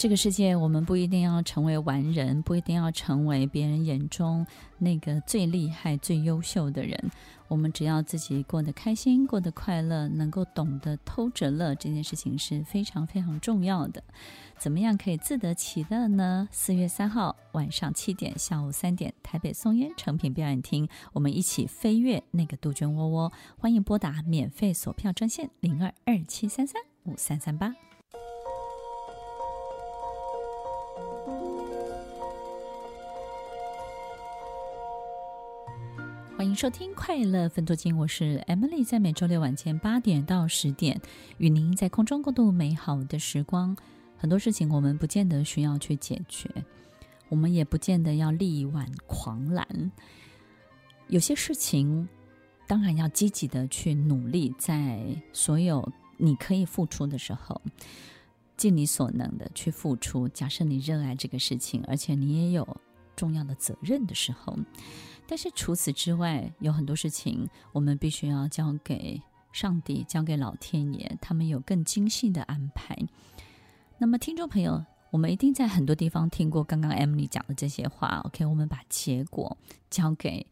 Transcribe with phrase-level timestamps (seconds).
[0.00, 4.46] 这个世界，我们不一定要成为完人，不一定要成为别人眼中
[4.78, 6.98] 那个最厉害、最优秀的人。
[7.48, 14.02] 我们只要自己过得开心、过得快乐，能够懂得偷着乐，这件事情是非常非常重要的。
[14.56, 16.48] 怎么样可以自得其乐呢？
[16.50, 23.32] 四月三号晚上七点，下午三点，台北松烟诚品表演厅，我们一起飞越那个杜鹃窝窝。
[23.58, 27.74] 欢迎拨打免费索票专线零二二七三三五三三八。
[36.40, 40.98] 欢迎收听《快乐分多金》，我是 Emily，在每周六晚间八点到十点，
[41.36, 43.76] 与您在空中共度美好的时光。
[44.16, 46.48] 很多事情我们不见得需要去解决，
[47.28, 49.92] 我们也不见得要力挽狂澜。
[51.08, 52.08] 有些事情，
[52.66, 57.60] 当然要积极的去努力，在所有你可以付出的时候，
[58.56, 60.26] 尽你所能的去付出。
[60.26, 62.66] 假设你热爱这个事情，而且你也有
[63.20, 64.56] 重要的责任的时候。
[65.28, 69.20] 但是除此之外，有很多事情我们必须要交给
[69.52, 72.96] 上帝，交给老天爷，他们有更精细的安排。
[73.98, 78.22] 那么，听众朋友，我们一定在很多地方听过刚刚 Emily 讲的这些话。
[78.24, 79.58] OK，我们把结果
[79.90, 80.46] 交给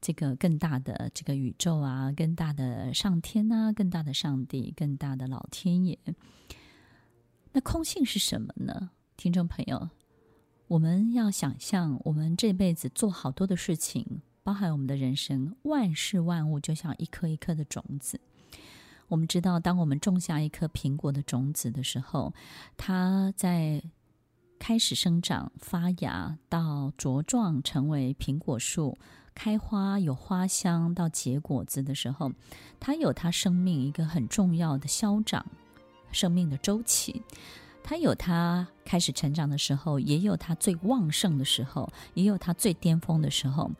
[0.00, 5.98] 这个更大的这个宇宙啊，更大的上天啊，更大的上帝，更大的老天爷。
[7.52, 8.90] 那空性是什么呢？
[9.16, 9.90] 听众朋友？
[10.66, 18.18] 我们要想象，我们这辈子做好多的事情，包含我们的人生，万事万物就像一颗一颗的种子。
[19.08, 22.32] 我们知道，当我们种下一颗苹果的种子的时候，
[22.78, 23.82] 它在
[24.58, 28.96] 开始生长、发芽，到茁壮成为苹果树、
[29.34, 32.32] 开花有花香，到结果子的时候，
[32.80, 35.44] 它有它生命一个很重要的消长
[36.10, 37.22] 生命的周期。
[37.84, 43.70] 它有它开始成长的时候，也有它最旺盛的时候，也有它最巅峰的时候。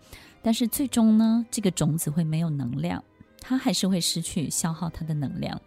[0.43, 3.03] 但是最终呢，这个种子会没有能量，
[3.41, 5.59] 它还是会失去消耗它的能量。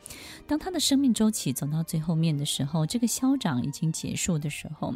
[0.45, 4.93] 当它的生命周期走到最后面的时候，这个消长已经结束的时候。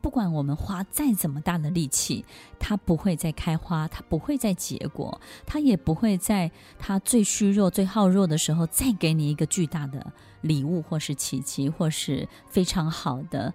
[0.00, 2.24] 不管我们花再怎么大的力气，
[2.58, 13.54] 它不会再开花，它不会再结果，它也不会在它最虚弱、最耗弱的时候再给你一个巨大的礼物，或是奇迹，或是非常好的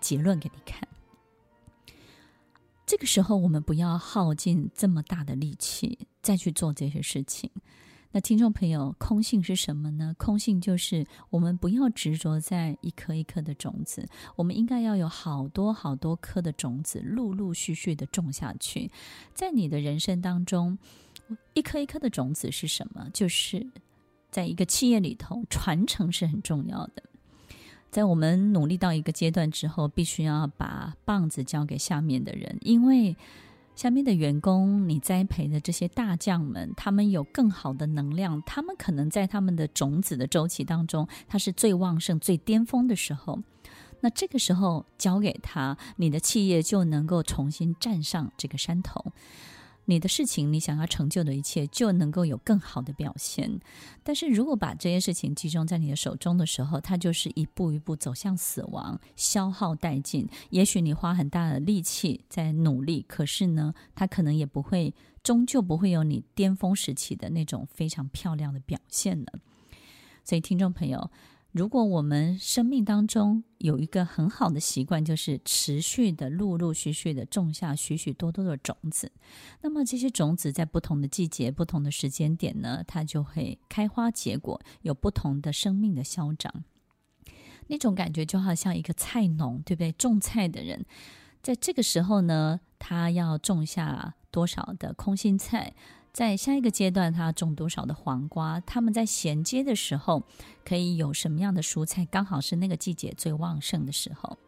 [0.00, 0.86] 结论给你看。
[2.86, 7.50] 这个时候，我们不要耗尽这么大的力气再去做这些事情。
[8.12, 10.14] 那听众朋友，空性是什么呢？
[10.16, 14.06] 空性就是我们不要执着在一颗一颗的种子，
[14.36, 18.88] 我们应该要有好多好多颗的种子，陆陆续续的种下去。
[19.32, 20.78] 在你的人生当中，
[21.54, 23.08] 一颗一颗的种子是什么？
[23.12, 23.66] 就是
[24.34, 27.04] 在一个企业里头，传承是很重要的。
[27.92, 33.16] 在我们努力到一个阶段之后，必须要把棒子交给下面的人，因为。
[33.76, 43.40] 下面的员工，你栽培的这些大将们，他们有更好的能量，他们可能在他们的种子的周期当中，他是最旺盛、最巅峰的时候。
[43.98, 49.06] 那这个时候交给他，你的企业就能够重新站上这个山头。
[49.86, 53.60] 你的事情，你想要成就的一切，就能够有更好的表现。
[54.02, 60.28] 但是如果把这些事情集中在你的手中的时候，它就是一步一步走向死亡，消耗殆尽。
[60.50, 69.32] 也许你花很大的力气在努力，可是呢，它可能也不会，终究不会有你巅峰时期的那种非常漂亮的表现了。
[70.24, 71.10] 所以，听众朋友。
[71.54, 79.12] 如果我们生命当中有一个很好的习惯，就是持续的、陆陆续续的种下许许多多的种子，
[79.60, 86.64] 那么这些种子在不同的季节、不同的时间点呢，它就会开花结果，有不同的生命的消长。
[87.68, 89.92] 那种感觉就好像一个菜农，对不对？
[89.92, 90.84] 种菜的人，
[91.40, 95.72] 在这个时候呢，他要种下多少的空心菜？
[96.14, 98.60] 在下一个阶段，他种多少的黄瓜？
[98.60, 100.22] 他们在衔接的时候，
[100.64, 102.06] 可以有什么样的蔬菜？
[102.06, 104.38] 刚好是那个季节最旺盛的时候。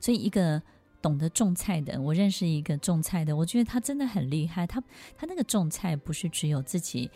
[0.00, 0.62] 所以，一个
[1.02, 4.66] 懂得种菜的，我认识一个种菜的，我觉得他真的很厉害。
[4.66, 4.82] 他
[5.14, 7.10] 他那个种菜不是只有自己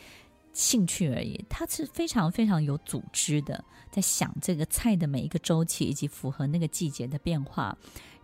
[0.52, 7.74] 兴趣而已，他是非常非常有组织的，在想这个菜的每一个周期，以及符合那个季节的变化。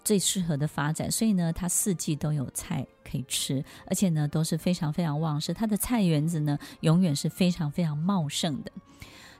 [0.04, 5.54] 最适合的发展，所以呢，它四季都有菜可以吃，而且呢，都是非常非常旺盛。
[5.54, 8.70] 它的菜园子呢，永远是非常非常茂盛的。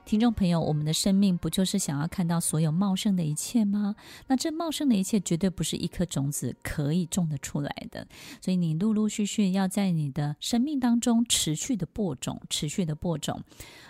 [0.05, 3.95] 听众朋友，我们的生命不就是想要看到所有茂盛的一切吗？
[4.27, 8.07] 那这茂盛的一切绝对不是一颗种子可以种得出来的。
[8.39, 13.41] 所以你陆陆续续要在你的生命当中持续的播种，持续的播种。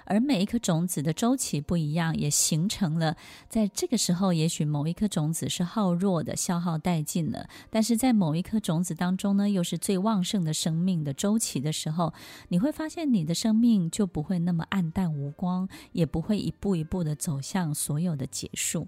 [0.06, 3.18] 而每一颗种子的周期不一样，也形成了
[3.50, 12.14] 在这个时候，也许某一颗种子是耗弱的、消耗殆尽了；但是在某一颗种子当中呢，又是最旺盛的生命的周期的时候，
[12.48, 18.88] 你会发现你的生命就不会那么黯淡无光，也不会一步一步的走向所有的结束。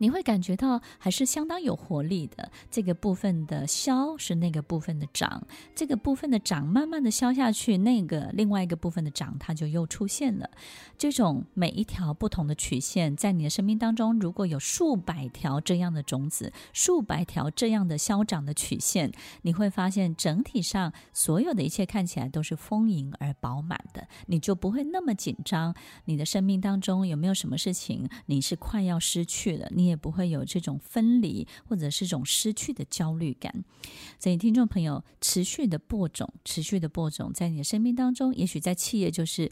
[0.00, 2.50] 你会感觉到还是相当有活力的。
[2.70, 10.48] 这个部分的消是那个部分的长，这个部分的长慢慢的消下去，那个另外一个部分的长它就又出现了。
[10.96, 19.12] 这种每一条不同的曲线，在你的生命当中，如果有数百条这样的种子，数百条这样的消长的曲线，
[19.42, 25.74] 你会发现整体上所有的一切看起来都是丰盈而饱满的，你就不会那么紧张。
[26.06, 29.68] 你的生命当中有没有什么事情你是快要失去了？
[29.70, 33.64] 你也不会有这种分离或者是种失去的焦虑感，
[34.18, 39.50] 所以听众朋友，持续的播种，持续的播种，在你的生命当中，也许在企业就是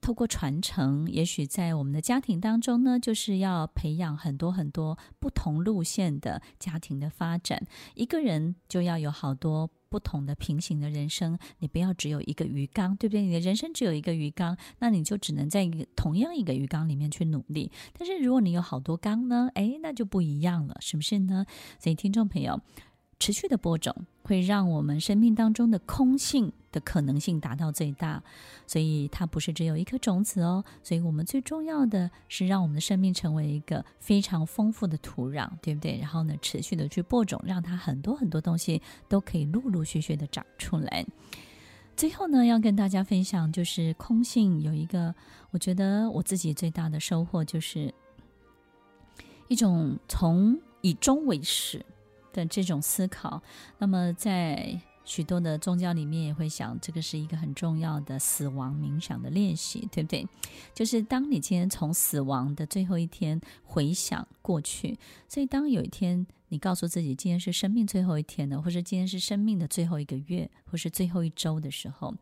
[0.00, 9.70] 透过传承，也许在我们的家庭当中呢，就是要培养很多很多不同路线的家庭的发展，一个人就要有好多。
[9.90, 13.22] 不同的平行的人生，你不要只有一个鱼缸，对不对？
[13.22, 17.72] 你的人生只有一个鱼缸，那你就只能在一个同样一个鱼缸里面去努力。
[17.98, 19.48] 但是如果你有好多缸呢？
[19.54, 21.46] 诶，那就不一样了，是不是呢？
[21.78, 22.60] 所以听众朋友。
[23.18, 28.22] 持续的播种会让我们生命当中的空性的可能性达到最大，
[28.66, 30.64] 所以它不是只有一颗种子哦。
[30.82, 35.98] 所以我们最重要的是让我们的生命成为一个非常丰富的土壤，对不对？
[35.98, 41.04] 然后呢，持续的去播种，让它很多很多东西都可以陆陆续续的长出来。
[41.96, 45.12] 最后呢，要跟大家分享，就是空性有一个，
[45.50, 47.92] 我觉得我自己最大的收获就是
[49.48, 51.84] 一种从以终为始。
[52.32, 53.42] 的这种思考，
[53.78, 60.26] 那么在许多的宗教里面也会想，这个是一个很重要的死亡冥想的练习，对不对？
[60.74, 72.14] 就是当你今天从死亡的最后一天回想过去，所以当有一天你告诉自己今天是生命最后一天呢，或是今天是生命的最后一个月，或是最后一周的时候，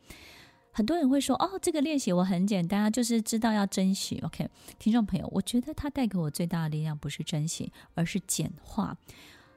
[0.70, 4.20] 很多人会说：“哦，这个练习我很简单啊，就是知道要珍惜。
[4.24, 4.48] ”OK，
[4.78, 8.96] 听众朋友，我觉得它带给我最大的力量不是珍惜，而是简化。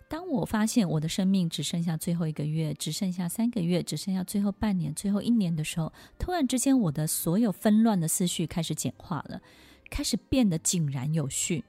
[0.09, 9.39] 当我发现我的生命只剩下最后一个月，只剩下三个月，只剩下最后半年、最后一年的时候，突然之间，我的所有纷乱的思绪开始简化了，
[9.87, 11.63] 开始变得井然有序。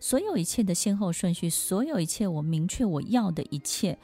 [0.00, 3.96] 所有一切的先后顺序，所有一切我明确我要的一切，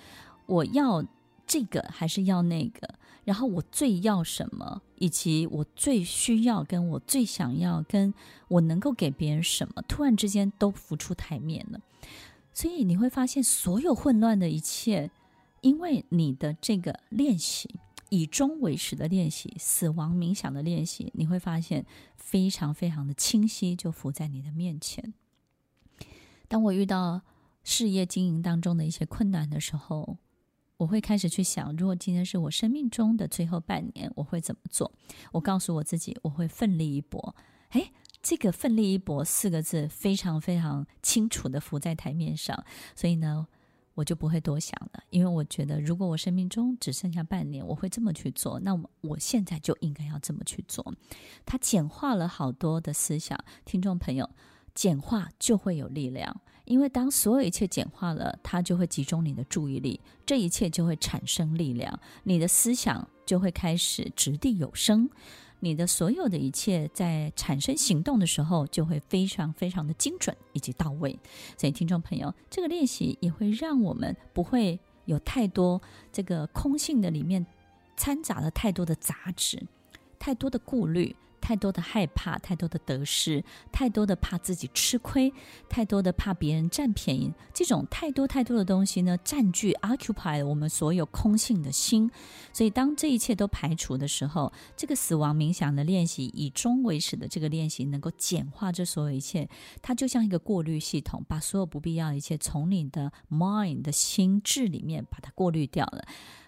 [0.47, 1.05] 我要
[1.45, 2.95] 这个还是要那个，
[3.25, 8.15] 然后我最要什么，以及我最需要，跟我最想要，跟
[8.47, 11.81] 我能够给别人什么，突然之间都浮出台面了。
[12.55, 15.11] 所以你会发现，所有混乱的一切，
[15.63, 25.15] 因为你的这个练习，以终为始的练习，死亡冥想的练习，你会发现非常非常的清晰，就浮在你的面前。
[26.47, 27.23] 当我遇到
[27.65, 30.19] 事业经营当中的一些困难的时候，
[30.77, 34.93] 我会开始去想，如果今天是我生命中的最后半年，我会怎么做？
[35.33, 37.35] 我告诉我自己，我会奋力一搏。
[37.71, 37.93] 诶。
[38.23, 42.65] 这个“奋力一搏”四个字非常非常清楚地浮在台面上，
[42.95, 43.47] 所以呢，
[43.95, 45.03] 我就不会多想了。
[45.11, 50.95] 因为我觉得，如果我生命中只剩下半年，我会这么去做，那么我现在就应该要这么去做。
[51.45, 54.31] 它简化了好多的思想，听众朋友，
[54.73, 65.11] 简化就会有力量，因为当所有一切简化了，它就会集中你的注意力，这一切就会产生力量，你的思想就会开始掷地有声。
[65.65, 71.17] 你的所有的一切在产生行动的时候，就会非常非常的精准以及到位。
[71.57, 75.81] 所以，听众朋友，这个练习也会让我们不会有太多
[76.13, 77.47] 这个空性的里面
[77.97, 79.63] 掺杂了太多的杂质，
[80.19, 81.15] 太多的顾虑。
[81.43, 85.31] 太多的害怕，太多的得失，太多的怕自己吃亏，
[85.69, 92.11] 太多的怕别人占便宜，这种太多太多的东西呢，占据 occupy 了我们所有空性的心。
[92.53, 99.49] 所以，当这一切都排除的时候，这个死亡冥想的练习，以终为始的这个练习，能够简化这所有一切。
[99.83, 106.05] 它就像一个过滤系统，把所有不必要的一切从你的 mind 的心智里面把它过滤掉了，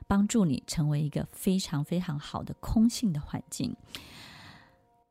[0.06, 3.74] 帮助你成为一个非常非常好的空性的环境。